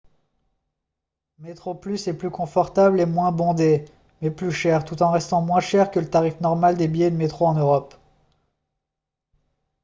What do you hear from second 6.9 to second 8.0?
de métro en europe